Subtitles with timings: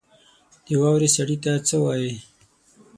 [0.65, 2.13] د واورې سړي ته څه وايي؟